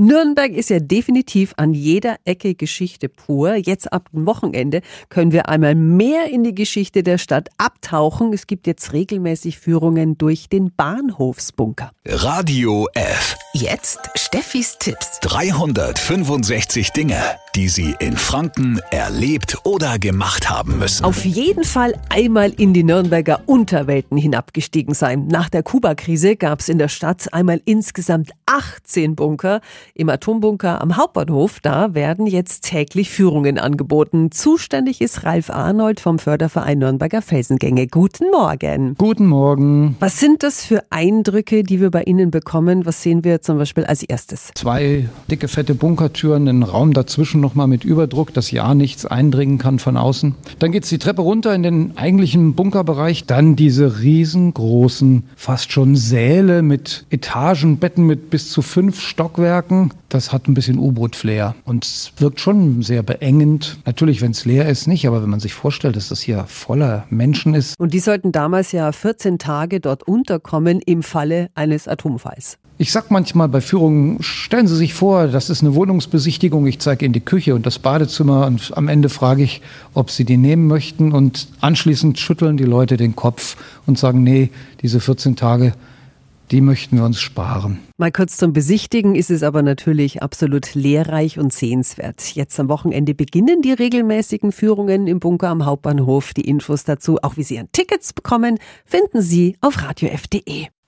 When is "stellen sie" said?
74.22-74.74